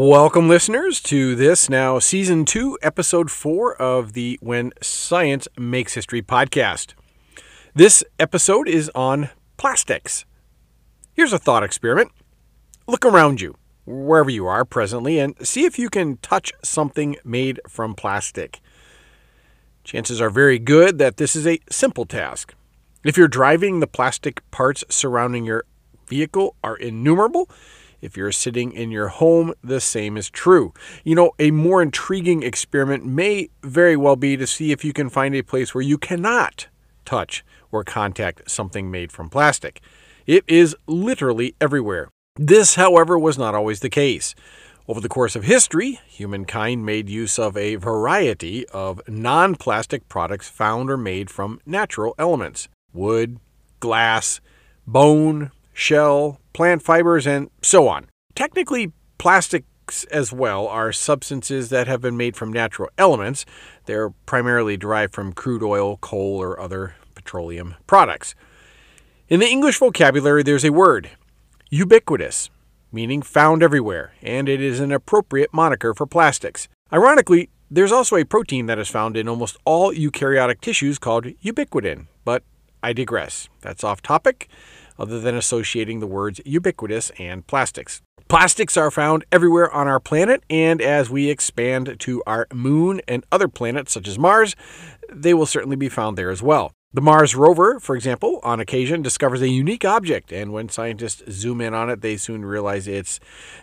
[0.00, 6.22] Welcome, listeners, to this now season two, episode four of the When Science Makes History
[6.22, 6.94] podcast.
[7.74, 10.24] This episode is on plastics.
[11.14, 12.12] Here's a thought experiment
[12.86, 13.56] look around you,
[13.86, 18.60] wherever you are presently, and see if you can touch something made from plastic.
[19.82, 22.54] Chances are very good that this is a simple task.
[23.02, 25.64] If you're driving, the plastic parts surrounding your
[26.06, 27.50] vehicle are innumerable
[28.00, 30.72] if you're sitting in your home, the same is true.
[31.04, 35.10] You know, a more intriguing experiment may very well be to see if you can
[35.10, 36.68] find a place where you cannot
[37.04, 39.80] touch or contact something made from plastic.
[40.26, 42.10] It is literally everywhere.
[42.36, 44.34] This, however, was not always the case.
[44.86, 50.48] Over the course of history, humankind made use of a variety of non plastic products
[50.48, 53.38] found or made from natural elements wood,
[53.80, 54.40] glass,
[54.86, 58.04] bone, shell, plant fibers, and so on.
[58.34, 63.46] Technically, plastics as well are substances that have been made from natural elements.
[63.86, 68.34] They're primarily derived from crude oil, coal, or other petroleum products.
[69.28, 71.10] In the English vocabulary, there's a word,
[71.70, 72.50] ubiquitous,
[72.90, 76.66] meaning found everywhere, and it is an appropriate moniker for plastics.
[76.92, 82.08] Ironically, there's also a protein that is found in almost all eukaryotic tissues called ubiquitin,
[82.24, 82.42] but
[82.82, 83.48] I digress.
[83.60, 84.48] That's off topic
[84.98, 88.02] other than associating the words ubiquitous and plastics.
[88.28, 93.24] Plastics are found everywhere on our planet, and as we expand to our moon and
[93.32, 94.54] other planets such as Mars,
[95.10, 96.72] they will certainly be found there as well.
[96.92, 101.60] The Mars rover, for example, on occasion discovers a unique object, and when scientists zoom
[101.60, 103.20] in on it, they soon realize it's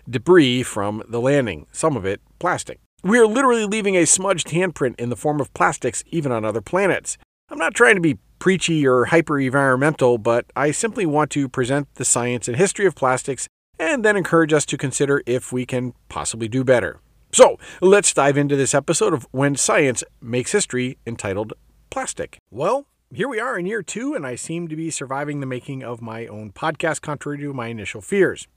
[0.10, 2.80] debris from the landing, some of it plastic.
[3.04, 6.62] We are literally leaving a smudged handprint in the form of plastics even on other
[6.62, 7.18] planets.
[7.50, 11.88] I'm not trying to be preachy or hyper environmental, but I simply want to present
[11.96, 13.48] the science and history of plastics
[13.80, 17.00] and then encourage us to consider if we can possibly do better.
[17.32, 21.54] So let's dive into this episode of When Science Makes History entitled
[21.90, 22.38] Plastic.
[22.52, 25.84] Well, here we are in year two, and I seem to be surviving the making
[25.84, 28.48] of my own podcast, contrary to my initial fears.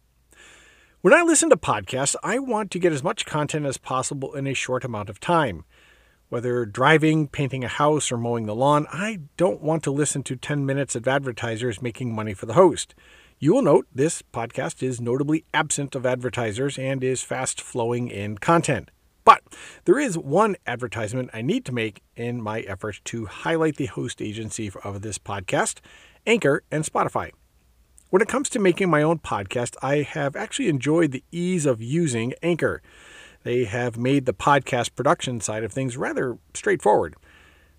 [1.01, 4.47] When I listen to podcasts, I want to get as much content as possible in
[4.47, 5.65] a short amount of time.
[6.29, 10.37] Whether driving, painting a house, or mowing the lawn, I don't want to listen to
[10.37, 12.95] 10 minutes of advertisers making money for the host.
[13.39, 18.37] You will note this podcast is notably absent of advertisers and is fast flowing in
[18.37, 18.91] content.
[19.25, 19.43] But
[19.87, 24.21] there is one advertisement I need to make in my efforts to highlight the host
[24.21, 25.79] agency of this podcast,
[26.27, 27.31] Anchor and Spotify.
[28.11, 31.81] When it comes to making my own podcast, I have actually enjoyed the ease of
[31.81, 32.83] using Anchor.
[33.45, 37.17] They have made the podcast production side of things rather straightforward.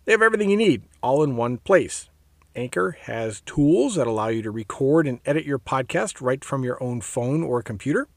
[0.06, 2.10] They have everything you need all in one place.
[2.56, 6.82] Anchor has tools that allow you to record and edit your podcast right from your
[6.82, 8.08] own phone or computer.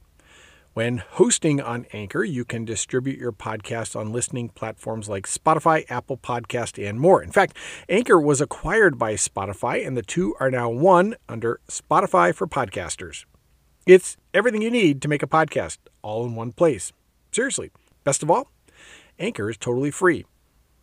[0.74, 6.16] When hosting on Anchor, you can distribute your podcast on listening platforms like Spotify, Apple
[6.16, 7.22] Podcast, and more.
[7.22, 7.58] In fact,
[7.90, 13.26] Anchor was acquired by Spotify, and the two are now one under Spotify for Podcasters.
[13.84, 16.90] It's everything you need to make a podcast all in one place.
[17.32, 17.70] Seriously.
[18.04, 18.48] Best of all,
[19.18, 20.26] Anchor is totally free.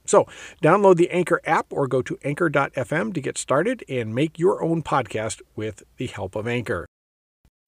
[0.05, 0.25] So,
[0.63, 4.81] download the Anchor app or go to anchor.fm to get started and make your own
[4.81, 6.87] podcast with the help of Anchor.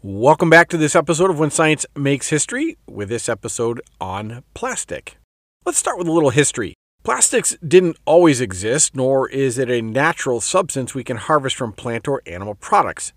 [0.02, 5.18] Welcome back to this episode of When Science Makes History, with this episode on plastic.
[5.64, 6.74] Let's start with a little history.
[7.04, 12.08] Plastics didn't always exist, nor is it a natural substance we can harvest from plant
[12.08, 13.14] or animal products.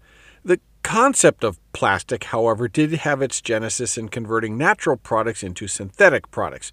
[0.84, 6.70] Concept of plastic, however, did have its genesis in converting natural products into synthetic products.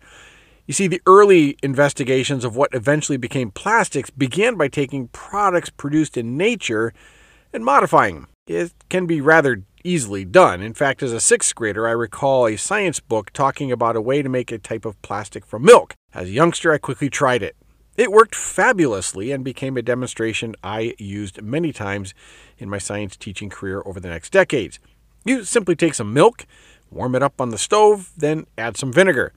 [0.67, 6.17] You see, the early investigations of what eventually became plastics began by taking products produced
[6.17, 6.93] in nature
[7.53, 8.27] and modifying them.
[8.47, 10.61] It can be rather easily done.
[10.61, 14.21] In fact, as a sixth grader, I recall a science book talking about a way
[14.21, 15.95] to make a type of plastic from milk.
[16.13, 17.55] As a youngster, I quickly tried it.
[18.01, 22.15] It worked fabulously and became a demonstration I used many times
[22.57, 24.79] in my science teaching career over the next decades.
[25.23, 26.47] You simply take some milk,
[26.89, 29.33] warm it up on the stove, then add some vinegar.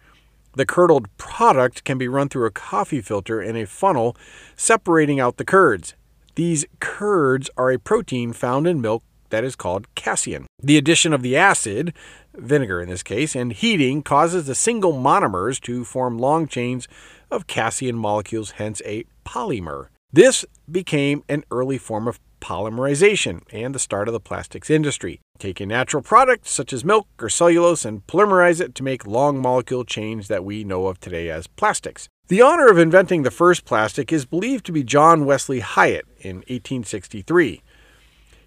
[0.55, 4.16] The curdled product can be run through a coffee filter in a funnel,
[4.56, 5.93] separating out the curds.
[6.34, 10.46] These curds are a protein found in milk that is called casein.
[10.62, 11.92] The addition of the acid,
[12.34, 16.86] vinegar in this case, and heating causes the single monomers to form long chains
[17.32, 19.88] of casein molecules, hence a polymer.
[20.12, 25.20] This became an early form of polymerization and the start of the plastics industry.
[25.40, 29.42] Take a natural product such as milk or cellulose and polymerize it to make long
[29.42, 32.06] molecule chains that we know of today as plastics.
[32.28, 36.36] The honor of inventing the first plastic is believed to be John Wesley Hyatt in
[36.36, 37.62] 1863.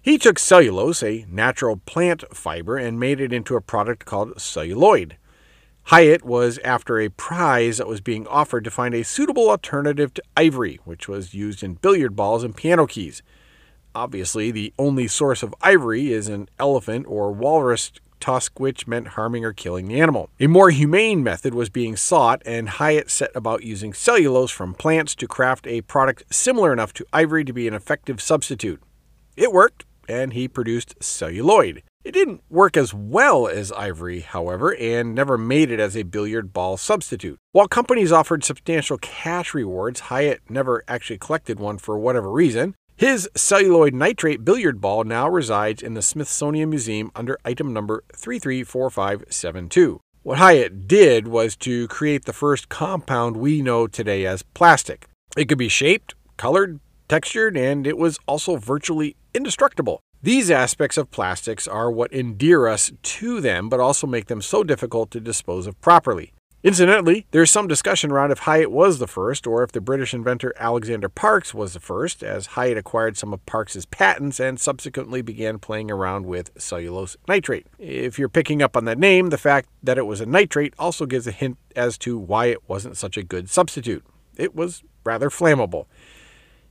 [0.08, 5.18] He took cellulose, a natural plant fiber, and made it into a product called celluloid.
[5.82, 10.22] Hyatt was after a prize that was being offered to find a suitable alternative to
[10.34, 13.22] ivory, which was used in billiard balls and piano keys.
[13.94, 19.44] Obviously, the only source of ivory is an elephant or walrus tusk, which meant harming
[19.44, 20.30] or killing the animal.
[20.40, 25.14] A more humane method was being sought, and Hyatt set about using cellulose from plants
[25.16, 28.80] to craft a product similar enough to ivory to be an effective substitute.
[29.36, 31.82] It worked, and he produced celluloid.
[32.04, 36.52] It didn't work as well as ivory, however, and never made it as a billiard
[36.52, 37.38] ball substitute.
[37.52, 42.74] While companies offered substantial cash rewards, Hyatt never actually collected one for whatever reason.
[42.96, 50.00] His celluloid nitrate billiard ball now resides in the Smithsonian Museum under item number 334572.
[50.22, 55.08] What Hyatt did was to create the first compound we know today as plastic.
[55.36, 60.00] It could be shaped, colored, textured, and it was also virtually indestructible.
[60.22, 64.64] These aspects of plastics are what endear us to them, but also make them so
[64.64, 66.32] difficult to dispose of properly.
[66.64, 70.52] Incidentally, there's some discussion around if Hyatt was the first or if the British inventor
[70.56, 75.60] Alexander Parkes was the first, as Hyatt acquired some of Parkes's patents and subsequently began
[75.60, 77.68] playing around with cellulose nitrate.
[77.78, 81.06] If you're picking up on that name, the fact that it was a nitrate also
[81.06, 84.04] gives a hint as to why it wasn't such a good substitute.
[84.36, 85.86] It was rather flammable.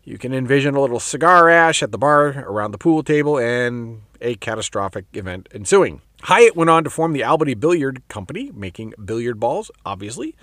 [0.07, 4.03] You can envision a little cigar ash at the bar around the pool table and
[4.21, 6.01] a catastrophic event ensuing.
[6.21, 10.33] Hyatt went on to form the Albany Billiard Company, making billiard balls, obviously,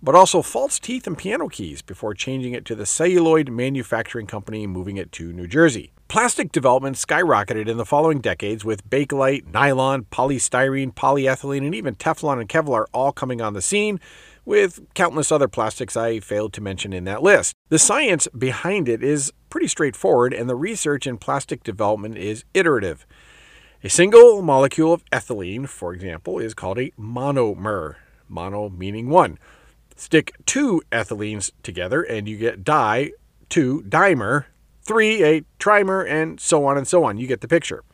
[0.00, 4.68] but also false teeth and piano keys before changing it to the Celluloid Manufacturing Company,
[4.68, 5.90] moving it to New Jersey.
[6.06, 12.38] Plastic development skyrocketed in the following decades with Bakelite, nylon, polystyrene, polyethylene, and even Teflon
[12.38, 13.98] and Kevlar all coming on the scene,
[14.48, 17.52] with countless other plastics I failed to mention in that list.
[17.68, 23.06] The science behind it is pretty straightforward, and the research in plastic development is iterative.
[23.84, 27.96] A single molecule of ethylene, for example, is called a monomer,
[28.26, 29.38] mono meaning one.
[29.96, 33.12] Stick two ethylenes together and you get di,
[33.50, 34.46] two dimer,
[34.80, 37.18] three a trimer, and so on and so on.
[37.18, 37.84] You get the picture.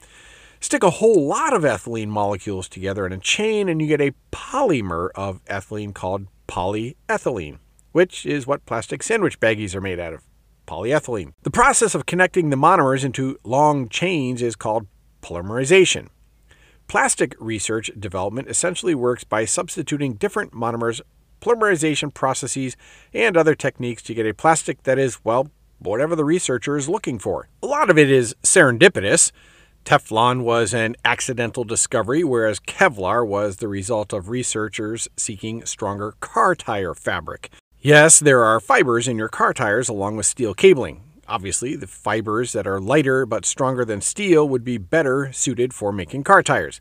[0.60, 4.14] Stick a whole lot of ethylene molecules together in a chain and you get a
[4.30, 7.58] polymer of ethylene called polyethylene,
[7.92, 10.24] which is what plastic sandwich baggies are made out of
[10.66, 11.32] polyethylene.
[11.42, 14.86] The process of connecting the monomers into long chains is called
[15.22, 16.08] polymerization.
[16.86, 21.00] Plastic research development essentially works by substituting different monomers,
[21.40, 22.76] polymerization processes,
[23.12, 27.18] and other techniques to get a plastic that is, well, whatever the researcher is looking
[27.18, 27.48] for.
[27.62, 29.32] A lot of it is serendipitous.
[29.84, 36.54] Teflon was an accidental discovery, whereas Kevlar was the result of researchers seeking stronger car
[36.54, 37.50] tire fabric.
[37.80, 41.02] Yes, there are fibers in your car tires along with steel cabling.
[41.28, 45.92] Obviously, the fibers that are lighter but stronger than steel would be better suited for
[45.92, 46.80] making car tires.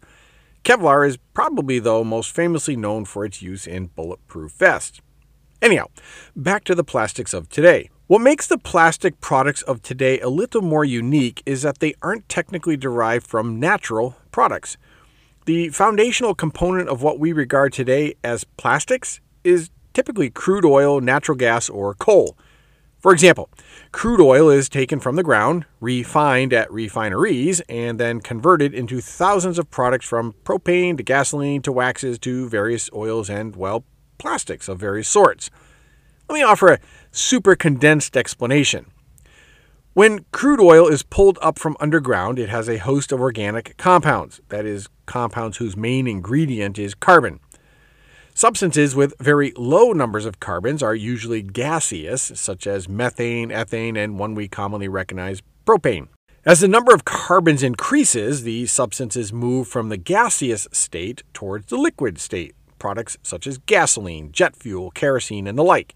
[0.64, 5.02] Kevlar is probably, though, most famously known for its use in bulletproof vests.
[5.62, 5.88] Anyhow,
[6.38, 7.90] back to the plastics of today.
[8.08, 12.28] What makes the plastic products of today a little more unique is that they aren't
[12.28, 14.76] technically derived from natural products.
[15.46, 21.38] The foundational component of what we regard today as plastics is typically crude oil, natural
[21.38, 22.38] gas, or coal.
[23.00, 23.50] For example,
[23.94, 29.58] crude oil is taken from the ground, refined at refineries, and then converted into thousands
[29.58, 33.86] of products from propane to gasoline to waxes to various oils and, well,
[34.18, 35.50] plastics of various sorts.
[36.30, 36.80] Let me offer a
[37.14, 38.88] super condensed explanation.
[39.94, 44.42] When crude oil is pulled up from underground, it has a host of organic compounds,
[44.50, 47.40] that is, compounds whose main ingredient is carbon.
[48.34, 54.18] Substances with very low numbers of carbons are usually gaseous, such as methane, ethane, and
[54.18, 56.08] one we commonly recognize, propane.
[56.44, 61.78] As the number of carbons increases, these substances move from the gaseous state towards the
[61.78, 65.94] liquid state, products such as gasoline, jet fuel, kerosene, and the like.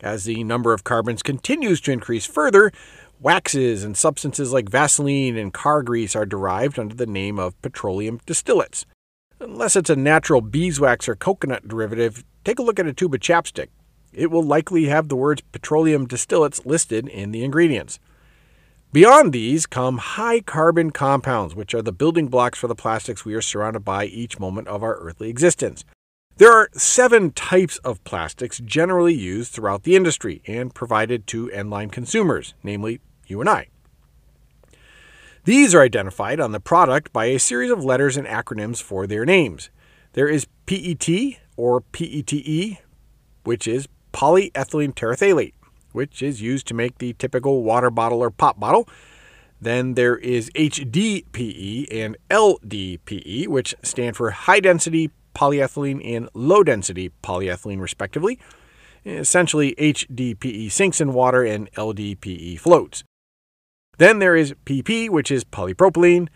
[0.00, 2.70] As the number of carbons continues to increase further,
[3.18, 8.20] waxes and substances like Vaseline and car grease are derived under the name of petroleum
[8.26, 8.84] distillates.
[9.40, 13.20] Unless it's a natural beeswax or coconut derivative, take a look at a tube of
[13.20, 13.68] chapstick.
[14.12, 17.98] It will likely have the words petroleum distillates listed in the ingredients.
[18.92, 23.34] Beyond these come high carbon compounds, which are the building blocks for the plastics we
[23.34, 25.84] are surrounded by each moment of our earthly existence.
[26.38, 31.68] There are seven types of plastics generally used throughout the industry and provided to end
[31.70, 33.66] line consumers, namely you and I.
[35.42, 39.24] These are identified on the product by a series of letters and acronyms for their
[39.24, 39.70] names.
[40.12, 42.78] There is PET or PETE,
[43.42, 45.54] which is polyethylene terephthalate,
[45.90, 48.88] which is used to make the typical water bottle or pop bottle.
[49.60, 57.12] Then there is HDPE and LDPE, which stand for high density polyethylene and low density
[57.22, 58.40] polyethylene, respectively.
[59.04, 63.04] Essentially, HDPE sinks in water and LDPE floats.
[63.98, 66.28] Then there is PP, which is polypropylene.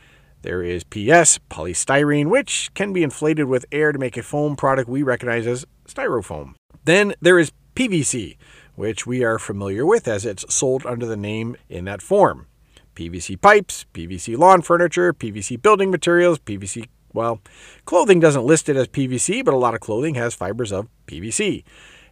[0.42, 4.88] There is PS, polystyrene, which can be inflated with air to make a foam product
[4.88, 6.54] we recognize as styrofoam.
[6.84, 8.36] Then there is PVC,
[8.74, 12.46] which we are familiar with as it's sold under the name in that form.
[12.94, 17.40] PVC pipes, PVC lawn furniture, PVC building materials, PVC, well,
[17.84, 21.64] clothing doesn't list it as PVC, but a lot of clothing has fibers of PVC.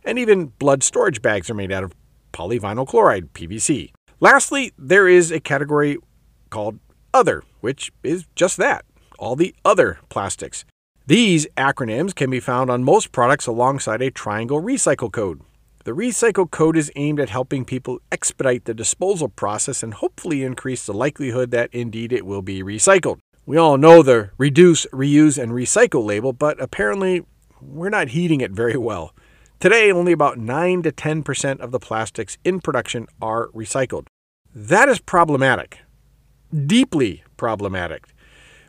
[0.05, 1.95] And even blood storage bags are made out of
[2.33, 3.91] polyvinyl chloride, PVC.
[4.21, 5.99] Lastly, there is a category
[6.51, 6.79] called
[7.13, 8.85] Other, which is just that
[9.21, 10.65] all the other plastics.
[11.07, 15.43] These acronyms can be found on most products alongside a triangle recycle code.
[15.85, 20.85] The recycle code is aimed at helping people expedite the disposal process and hopefully increase
[20.85, 23.19] the likelihood that indeed it will be recycled.
[23.47, 27.25] We all know the reduce, reuse, and recycle label, but apparently
[27.61, 29.15] we're not heeding it very well.
[29.59, 34.07] Today, only about 9 to 10% of the plastics in production are recycled.
[34.55, 35.81] That is problematic,
[36.67, 38.09] deeply problematic.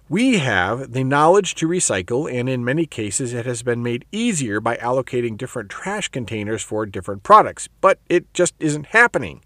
[0.10, 4.60] We have the knowledge to recycle, and in many cases, it has been made easier
[4.60, 9.42] by allocating different trash containers for different products, but it just isn't happening.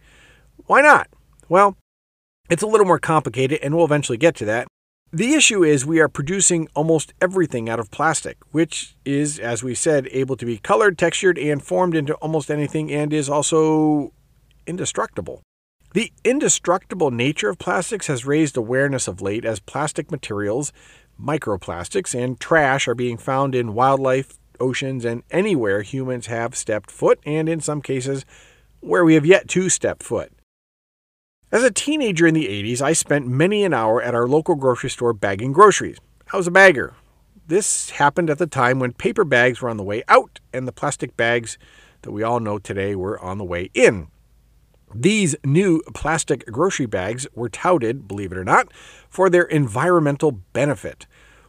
[0.66, 1.08] Why not?
[1.48, 1.78] Well,
[2.50, 4.68] it's a little more complicated, and we'll eventually get to that.
[5.16, 9.74] The issue is we are producing almost everything out of plastic, which is, as we
[9.74, 14.12] said, able to be colored, textured, and formed into almost anything and is also
[14.68, 15.42] indestructible.
[15.94, 20.74] The indestructible nature of plastics has raised awareness of late as plastic materials,
[21.18, 27.22] microplastics, and trash are being found in wildlife, oceans, and anywhere humans have stepped foot,
[27.26, 28.26] and in some cases,
[28.82, 30.34] where we have yet to step foot.
[31.56, 34.90] As a teenager in the 80s, I spent many an hour at our local grocery
[34.90, 36.00] store bagging groceries.
[36.34, 36.96] I was a bagger.
[37.48, 40.74] This happened at the time when paper bags were on the way out and the
[40.74, 41.58] plastic bags
[42.02, 44.10] that we all know today were on the way in.
[44.94, 48.74] These new plastic grocery bags were touted, believe it or not,
[49.08, 51.08] for their environmental benefit.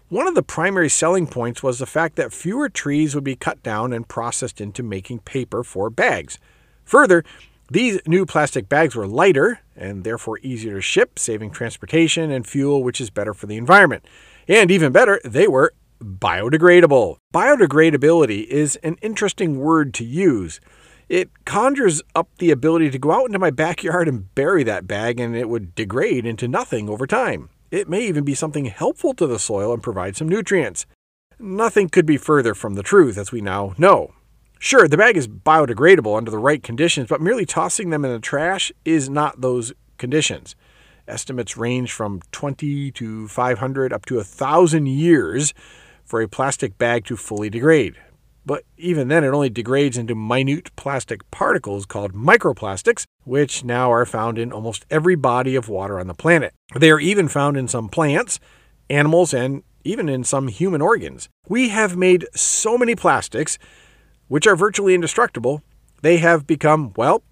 [0.09, 3.61] One of the primary selling points was the fact that fewer trees would be cut
[3.65, 6.39] down and processed into making paper for bags.
[6.85, 7.25] Further,
[7.71, 12.83] these new plastic bags were lighter and therefore easier to ship, saving transportation and fuel,
[12.83, 14.05] which is better for the environment.
[14.49, 17.17] And even better, they were biodegradable.
[17.35, 20.61] Biodegradability is an interesting word to use.
[21.09, 25.21] It conjures up the ability to go out into my backyard and bury that bag,
[25.21, 27.49] and it would degrade into nothing over time.
[27.71, 30.87] It may even be something helpful to the soil and provide some nutrients.
[31.39, 34.15] Nothing could be further from the truth, as we now know.
[34.67, 38.19] Sure, the bag is biodegradable under the right conditions, but merely tossing them in the
[38.19, 40.57] trash is not those conditions.
[41.07, 45.55] Estimates range from 20 to 500 up to 1,000 years
[46.05, 47.95] for a plastic bag to fully degrade.
[48.45, 54.05] But even then, it only degrades into minute plastic particles called microplastics, which now are
[54.05, 56.53] found in almost every body of water on the planet.
[56.75, 58.41] They are even found in some plants,
[58.91, 61.29] animals, and even in some human organs.
[61.49, 63.61] We have made so many plastics,
[64.29, 65.63] which are virtually indestructible,
[66.03, 67.23] they have become, well,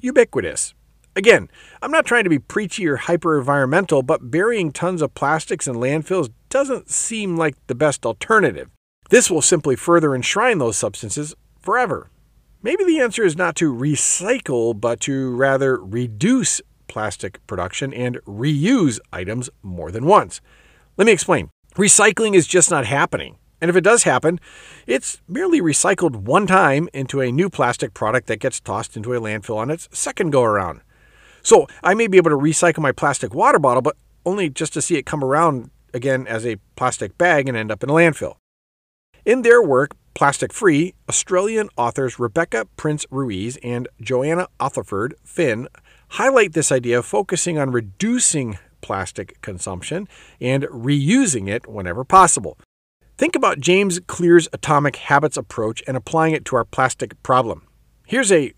[0.00, 0.74] ubiquitous.
[1.14, 1.48] Again,
[1.80, 5.76] I'm not trying to be preachy or hyper environmental, but burying tons of plastics in
[5.76, 8.68] landfills doesn't seem like the best alternative.
[9.08, 12.10] This will simply further enshrine those substances forever.
[12.62, 18.98] Maybe the answer is not to recycle, but to rather reduce plastic production and reuse
[19.12, 20.40] items more than once.
[20.96, 21.50] Let me explain.
[21.76, 23.36] Recycling is just not happening.
[23.60, 24.38] And if it does happen,
[24.86, 29.20] it's merely recycled one time into a new plastic product that gets tossed into a
[29.20, 30.80] landfill on its second go around.
[31.42, 34.82] So I may be able to recycle my plastic water bottle, but only just to
[34.82, 38.36] see it come around again as a plastic bag and end up in a landfill.
[39.24, 45.68] In their work, Plastic Free, Australian authors Rebecca Prince Ruiz and Joanna Atherfold Finn
[46.10, 50.08] highlight this idea of focusing on reducing plastic consumption
[50.40, 52.56] and reusing it whenever possible.
[53.18, 57.62] Think about James Clear's atomic habits approach and applying it to our plastic problem.
[58.06, 58.52] Here's a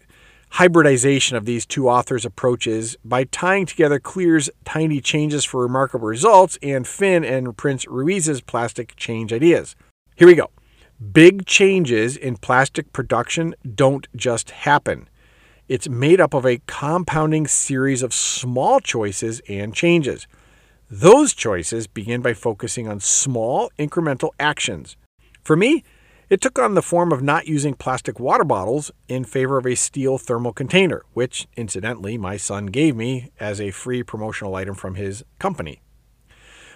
[0.50, 6.58] hybridization of these two authors' approaches by tying together Clear's tiny changes for remarkable results
[6.60, 9.76] and Finn and Prince Ruiz's plastic change ideas.
[10.16, 10.50] Here we go.
[11.12, 15.08] Big changes in plastic production don't just happen.
[15.68, 20.26] It's made up of a compounding series of small choices and changes.
[20.90, 24.96] Those choices begin by focusing on small incremental actions.
[25.42, 25.84] For me,
[26.30, 29.74] it took on the form of not using plastic water bottles in favor of a
[29.74, 34.94] steel thermal container, which, incidentally, my son gave me as a free promotional item from
[34.94, 35.82] his company.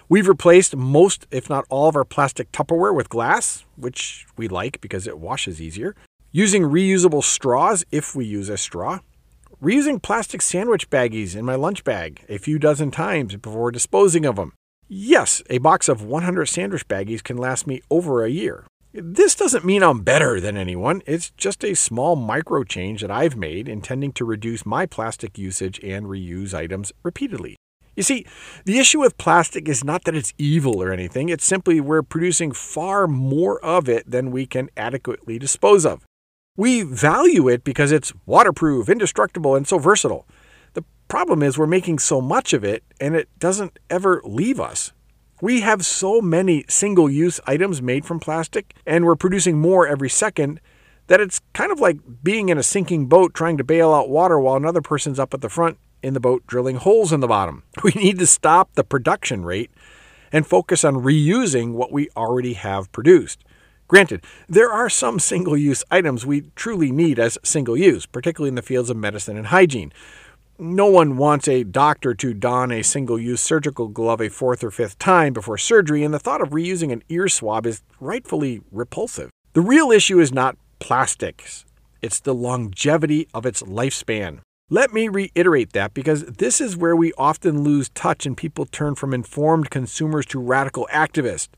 [0.07, 4.79] We've replaced most, if not all, of our plastic Tupperware with glass, which we like
[4.79, 5.95] because it washes easier.
[6.31, 8.99] Using reusable straws if we use a straw.
[9.63, 14.35] Reusing plastic sandwich baggies in my lunch bag a few dozen times before disposing of
[14.35, 14.51] them.
[14.89, 18.65] Yes, a box of 100 sandwich baggies can last me over a year.
[18.91, 21.01] This doesn't mean I'm better than anyone.
[21.05, 25.79] It's just a small micro change that I've made intending to reduce my plastic usage
[25.81, 27.55] and reuse items repeatedly.
[27.95, 28.25] You see,
[28.65, 32.51] the issue with plastic is not that it's evil or anything, it's simply we're producing
[32.51, 36.03] far more of it than we can adequately dispose of.
[36.55, 40.27] We value it because it's waterproof, indestructible, and so versatile.
[40.73, 44.91] The problem is we're making so much of it and it doesn't ever leave us.
[45.41, 50.09] We have so many single use items made from plastic, and we're producing more every
[50.09, 50.61] second
[51.07, 54.39] that it's kind of like being in a sinking boat trying to bail out water
[54.39, 57.63] while another person's up at the front in the boat drilling holes in the bottom.
[57.83, 59.71] We need to stop the production rate
[60.31, 63.43] and focus on reusing what we already have produced.
[63.93, 68.55] Granted, there are some single use items we truly need as single use, particularly in
[68.55, 69.93] the fields of medicine and hygiene.
[70.57, 74.71] No one wants a doctor to don a single use surgical glove a fourth or
[74.71, 79.29] fifth time before surgery, and the thought of reusing an ear swab is rightfully repulsive.
[79.53, 81.63] The real issue is not plastics,
[82.01, 84.39] it's the longevity of its lifespan.
[84.71, 88.95] Let me reiterate that because this is where we often lose touch and people turn
[88.95, 91.49] from informed consumers to radical activists.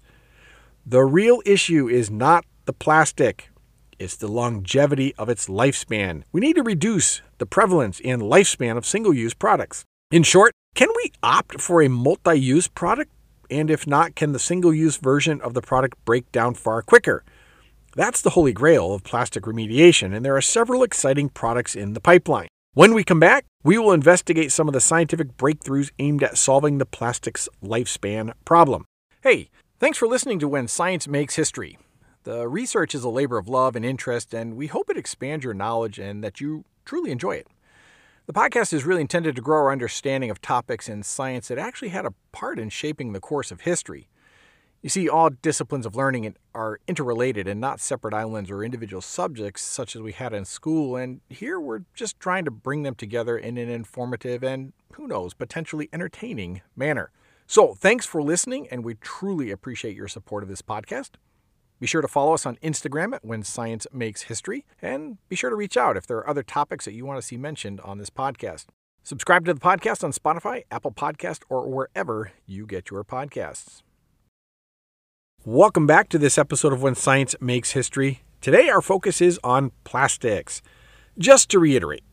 [0.87, 3.49] The real issue is not the plastic,
[3.97, 6.21] it's the longevity of its lifespan.
[6.31, 9.83] We need to reduce the prevalence and lifespan of single use products.
[10.11, 13.11] In short, can we opt for a multi use product?
[13.49, 17.23] And if not, can the single use version of the product break down far quicker?
[17.95, 21.99] That's the holy grail of plastic remediation, and there are several exciting products in the
[21.99, 22.49] pipeline.
[22.75, 26.77] When we come back, we will investigate some of the scientific breakthroughs aimed at solving
[26.77, 28.85] the plastic's lifespan problem.
[29.23, 31.77] Hey, thanks for listening to When Science Makes History.
[32.23, 35.53] The research is a labor of love and interest, and we hope it expands your
[35.53, 37.47] knowledge and that you truly enjoy it.
[38.25, 41.89] The podcast is really intended to grow our understanding of topics in science that actually
[41.89, 44.07] had a part in shaping the course of history.
[44.81, 49.61] You see, all disciplines of learning are interrelated and not separate islands or individual subjects
[49.61, 53.37] such as we had in school, and here we're just trying to bring them together
[53.37, 57.11] in an informative and, who knows, potentially entertaining manner.
[57.47, 61.11] So, thanks for listening, and we truly appreciate your support of this podcast.
[61.79, 65.51] Be sure to follow us on Instagram at When Science Makes History, and be sure
[65.51, 67.99] to reach out if there are other topics that you want to see mentioned on
[67.99, 68.65] this podcast.
[69.03, 73.83] Subscribe to the podcast on Spotify, Apple Podcast, or wherever you get your podcasts.
[75.45, 78.23] Welcome back to this episode of When Science Makes History.
[78.41, 80.63] Today, our focus is on plastics.
[81.19, 82.03] Just to reiterate,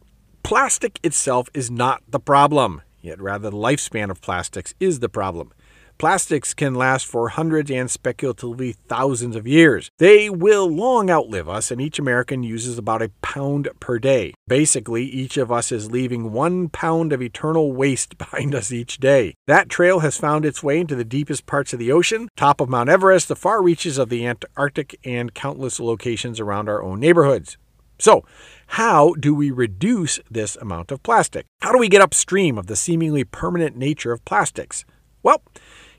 [0.43, 5.53] plastic itself is not the problem, yet rather the lifespan of plastics is the problem.
[5.99, 9.89] Plastics can last for hundreds and speculatively thousands of years.
[9.99, 14.35] They will long outlive us, and each American uses about a pound per day.
[14.49, 19.35] Basically, each of us is leaving one pound of eternal waste behind us each day.
[19.47, 22.69] That trail has found its way into the deepest parts of the ocean, top of
[22.69, 27.57] Mount Everest, the far reaches of the Antarctic, and countless locations around our own neighborhoods.
[28.01, 28.25] So,
[28.73, 31.47] how do we reduce this amount of plastic?
[31.61, 34.85] How do we get upstream of the seemingly permanent nature of plastics?
[35.23, 35.43] Well,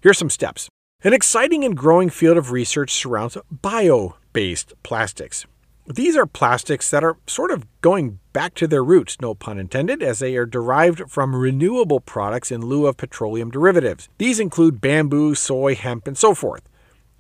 [0.04, 0.68] Here's some steps.
[1.06, 5.46] An exciting and growing field of research surrounds bio based plastics.
[5.88, 10.04] These are plastics that are sort of going back to their roots, no pun intended,
[10.04, 14.10] as they are derived from renewable products in lieu of petroleum derivatives.
[14.18, 16.64] These include bamboo, soy, hemp, and so forth.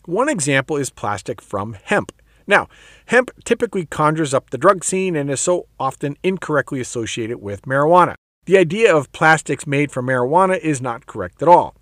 [0.04, 2.12] One example is plastic from hemp.
[2.47, 2.67] Now,
[3.08, 8.15] hemp typically conjures up the drug scene and is so often incorrectly associated with marijuana.
[8.45, 11.75] The idea of plastics made from marijuana is not correct at all.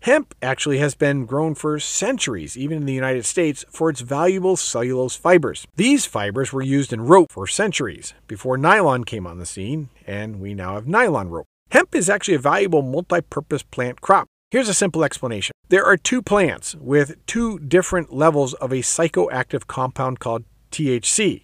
[0.00, 4.56] Hemp actually has been grown for centuries, even in the United States, for its valuable
[4.56, 5.66] cellulose fibers.
[5.76, 10.38] These fibers were used in rope for centuries before nylon came on the scene, and
[10.38, 11.46] we now have nylon rope.
[11.70, 14.28] Hemp is actually a valuable multi purpose plant crop.
[14.48, 15.52] Here's a simple explanation.
[15.70, 21.42] There are two plants with two different levels of a psychoactive compound called THC.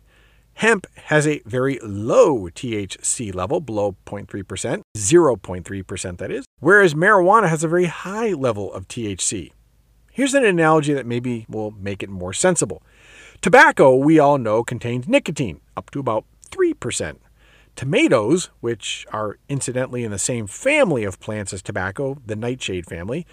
[0.54, 7.64] Hemp has a very low THC level, below 0.3%, 0.3% that is, whereas marijuana has
[7.64, 9.50] a very high level of THC.
[10.12, 12.84] Here's an analogy that maybe will make it more sensible.
[13.40, 17.16] Tobacco, we all know, contains nicotine, up to about 3%.
[17.76, 23.26] Tomatoes, which are incidentally in the same family of plants as tobacco, the nightshade family,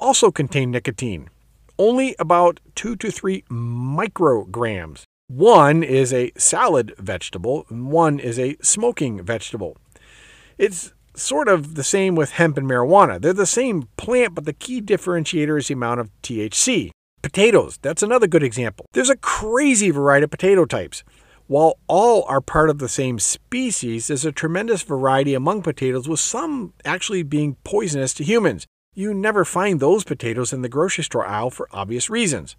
[0.00, 1.30] also contain nicotine,
[1.78, 5.02] only about 2 to 3 micrograms.
[5.28, 9.76] One is a salad vegetable, and one is a smoking vegetable.
[10.58, 13.20] It's sort of the same with hemp and marijuana.
[13.20, 16.90] They're the same plant, but the key differentiator is the amount of THC.
[17.22, 18.86] Potatoes, that's another good example.
[18.92, 21.04] There's a crazy variety of potato types.
[21.46, 26.20] While all are part of the same species, there's a tremendous variety among potatoes, with
[26.20, 28.66] some actually being poisonous to humans.
[28.94, 32.56] You never find those potatoes in the grocery store aisle for obvious reasons.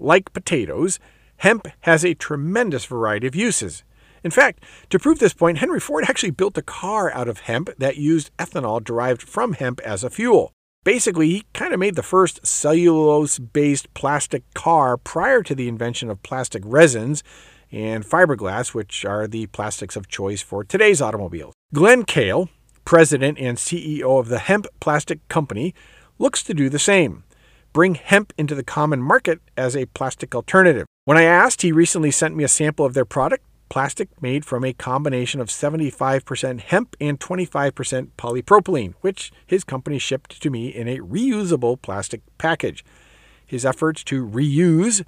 [0.00, 0.98] Like potatoes,
[1.36, 3.84] hemp has a tremendous variety of uses.
[4.24, 7.70] In fact, to prove this point, Henry Ford actually built a car out of hemp
[7.78, 10.50] that used ethanol derived from hemp as a fuel.
[10.82, 16.10] Basically, he kind of made the first cellulose based plastic car prior to the invention
[16.10, 17.22] of plastic resins
[17.74, 21.54] and fiberglass, which are the plastics of choice for today's automobiles.
[21.74, 22.48] Glenn Kahle,
[22.84, 25.74] president and CEO of the Hemp Plastic Company,
[26.18, 27.24] looks to do the same
[27.74, 30.86] bring hemp into the common market as a plastic alternative.
[31.04, 34.64] When I asked, he recently sent me a sample of their product, plastic made from
[34.64, 40.86] a combination of 75% hemp and 25% polypropylene, which his company shipped to me in
[40.86, 42.84] a reusable plastic package.
[43.44, 45.04] His efforts to reuse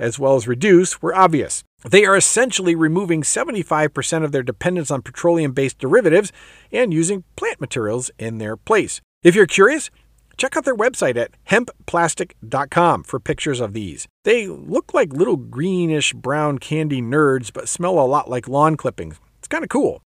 [0.00, 1.62] as well as reduce were obvious.
[1.88, 6.32] They are essentially removing 75% of their dependence on petroleum based derivatives
[6.72, 9.00] and using plant materials in their place.
[9.22, 9.90] If you're curious,
[10.36, 14.08] check out their website at hempplastic.com for pictures of these.
[14.24, 19.20] They look like little greenish brown candy nerds, but smell a lot like lawn clippings.
[19.38, 20.02] It's kind of cool.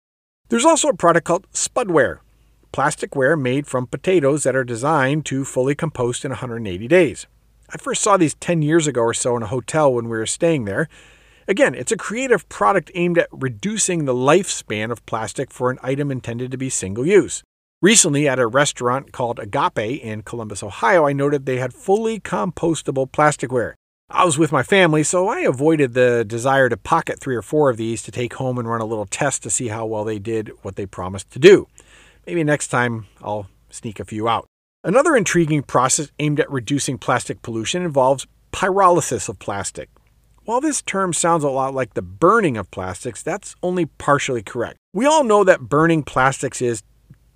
[0.50, 2.20] There's also a product called Spudware,
[2.74, 7.28] plasticware made from potatoes that are designed to fully compost in 180 days.
[7.74, 10.26] I first saw these 10 years ago or so in a hotel when we were
[10.26, 10.90] staying there.
[11.48, 16.12] Again, it's a creative product aimed at reducing the lifespan of plastic for an item
[16.12, 17.44] intended to be single use.
[17.82, 23.10] Recently, at a restaurant called Agape in Columbus, Ohio, I noted they had fully compostable
[23.10, 23.74] plasticware.
[24.10, 27.70] I was with my family, so I avoided the desire to pocket three or four
[27.70, 30.20] of these to take home and run a little test to see how well they
[30.20, 31.68] did what they promised to do.
[32.28, 34.51] Maybe next time I'll sneak a few out.
[34.84, 39.90] Another intriguing process aimed at reducing plastic pollution involves pyrolysis of plastic.
[40.46, 44.78] While this term sounds a lot like the burning of plastics, that's only partially correct.
[44.92, 46.82] We all know that burning plastics is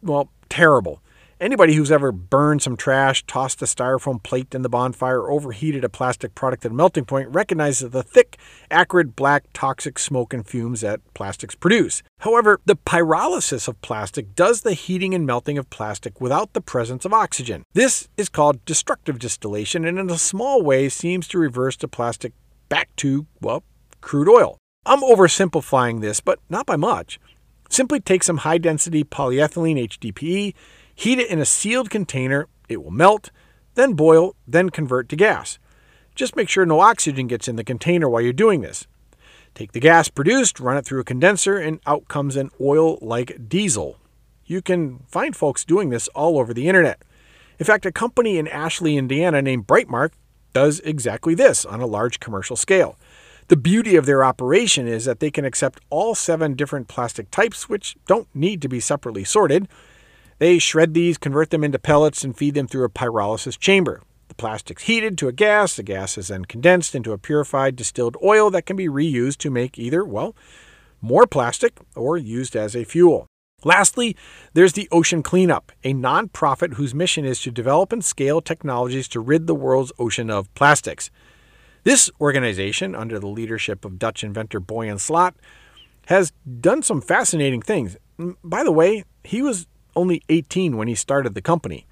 [0.02, 1.04] well, terrible.
[1.42, 5.90] Anybody who's ever burned some trash, tossed a styrofoam plate in the bonfire, overheated a
[5.90, 8.38] plastic product at a melting point recognizes the thick,
[8.72, 12.02] acrid, black, toxic smoke and fumes that plastics produce.
[12.20, 17.04] However, the pyrolysis of plastic does the heating and melting of plastic without the presence
[17.04, 17.64] of oxygen.
[17.74, 22.32] This is called destructive distillation and in a small way seems to reverse the plastic
[22.70, 23.62] back to, well,
[24.00, 24.58] crude oil.
[24.86, 27.20] I'm oversimplifying this, but not by much.
[27.70, 30.54] Simply take some high density polyethylene HDPE,
[30.96, 33.30] heat it in a sealed container, it will melt,
[33.76, 35.60] then boil, then convert to gas.
[36.16, 38.88] Just make sure no oxygen gets in the container while you're doing this.
[39.54, 43.48] Take the gas produced, run it through a condenser, and out comes an oil like
[43.48, 43.98] diesel.
[44.46, 47.02] You can find folks doing this all over the internet.
[47.60, 50.12] In fact, a company in Ashley, Indiana named Brightmark
[50.54, 52.98] does exactly this on a large commercial scale.
[53.48, 57.70] The beauty of their operation is that they can accept all seven different plastic types,
[57.70, 59.68] which don't need to be separately sorted.
[60.38, 64.02] They shred these, convert them into pellets, and feed them through a pyrolysis chamber.
[64.28, 68.18] The plastic's heated to a gas, the gas is then condensed into a purified distilled
[68.24, 70.36] oil that can be reused to make either, well,
[71.02, 73.28] more plastic or used as a fuel.
[73.64, 74.16] Lastly,
[74.54, 79.20] there's the Ocean Cleanup, a nonprofit whose mission is to develop and scale technologies to
[79.20, 81.10] rid the world's ocean of plastics.
[81.84, 85.36] This organization, under the leadership of Dutch inventor Boyan Slat,
[86.08, 87.98] has done some fascinating things.
[88.44, 91.86] By the way, he was only 18 when he started the company.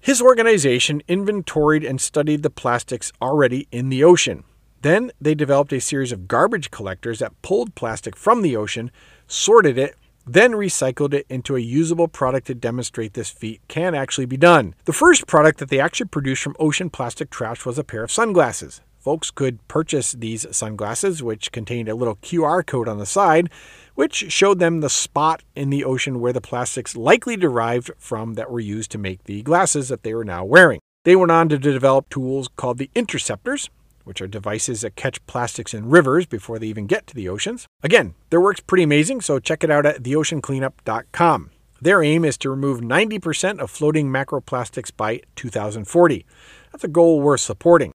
[0.00, 4.44] His organization inventoried and studied the plastics already in the ocean.
[4.82, 8.90] Then they developed a series of garbage collectors that pulled plastic from the ocean,
[9.26, 14.26] sorted it, then recycled it into a usable product to demonstrate this feat can actually
[14.26, 14.74] be done.
[14.84, 18.10] The first product that they actually produced from ocean plastic trash was a pair of
[18.10, 18.82] sunglasses.
[19.04, 23.50] Folks could purchase these sunglasses, which contained a little QR code on the side,
[23.94, 28.50] which showed them the spot in the ocean where the plastics likely derived from that
[28.50, 30.80] were used to make the glasses that they were now wearing.
[31.04, 33.68] They went on to develop tools called the interceptors,
[34.04, 37.66] which are devices that catch plastics in rivers before they even get to the oceans.
[37.82, 41.50] Again, their work's pretty amazing, so check it out at theoceancleanup.com.
[41.78, 46.24] Their aim is to remove 90% of floating macroplastics by 2040.
[46.72, 47.92] That's a goal worth supporting.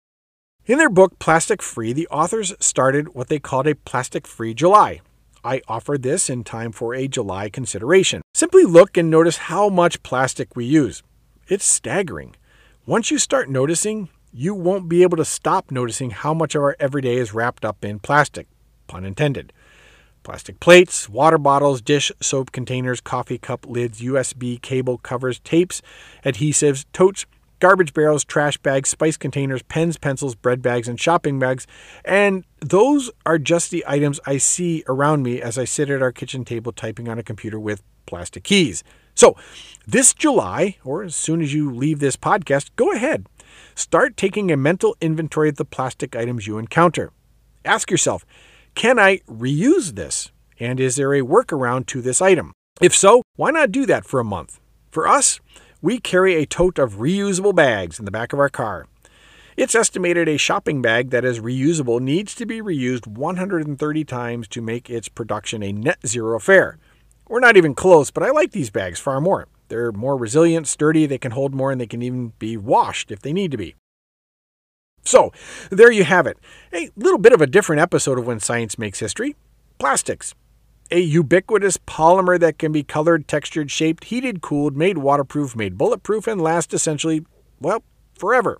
[0.70, 5.02] In their book Plastic Free, the authors started what they called a Plastic Free July.
[5.44, 8.22] I offered this in time for a July consideration.
[8.36, 11.02] Simply look and notice how much plastic we use.
[11.48, 12.36] It's staggering.
[12.86, 16.76] Once you start noticing, you won't be able to stop noticing how much of our
[16.80, 18.46] everyday is wrapped up in plastic,
[18.86, 19.52] pun intended.
[20.22, 25.82] Plastic plates, water bottles, dish soap containers, coffee cup lids, USB cable covers, tapes,
[26.24, 27.26] adhesives, totes,
[27.60, 31.68] garbage barrels, trash bags, spice containers, pens, pencils, bread bags, and shopping bags.
[32.04, 36.12] And those are just the items I see around me as I sit at our
[36.12, 38.84] kitchen table typing on a computer with plastic keys.
[39.16, 39.36] So,
[39.86, 43.28] this July, or as soon as you leave this podcast, go ahead.
[43.76, 47.12] Start taking a mental inventory of the plastic items you encounter.
[47.66, 48.26] Ask yourself,
[48.76, 50.32] can I reuse this?
[50.60, 52.54] And is there a workaround to this item?
[52.82, 54.60] If so, why not do that for a month?
[54.92, 55.40] For us,
[55.82, 58.86] we carry a tote of reusable bags in the back of our car.
[59.56, 64.62] It's estimated a shopping bag that is reusable needs to be reused 130 times to
[64.62, 66.78] make its production a net zero affair.
[67.28, 69.48] We're not even close, but I like these bags far more.
[69.68, 73.22] They're more resilient, sturdy, they can hold more, and they can even be washed if
[73.22, 73.76] they need to be.
[75.04, 75.32] So,
[75.70, 76.38] there you have it.
[76.74, 79.36] A little bit of a different episode of When Science Makes History
[79.78, 80.34] Plastics.
[80.92, 86.26] A ubiquitous polymer that can be colored, textured, shaped, heated, cooled, made waterproof, made bulletproof,
[86.26, 87.24] and last essentially,
[87.60, 87.84] well,
[88.18, 88.60] forever.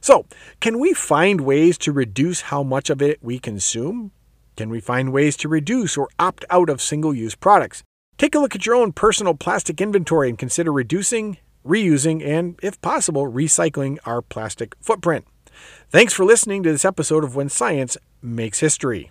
[0.00, 0.24] So,
[0.60, 4.12] can we find ways to reduce how much of it we consume?
[4.56, 7.82] Can we find ways to reduce or opt out of single use products?
[8.16, 11.36] Take a look at your own personal plastic inventory and consider reducing,
[11.66, 15.26] reusing, and, if possible, recycling our plastic footprint.
[15.90, 19.10] Thanks for listening to this episode of When Science Makes History.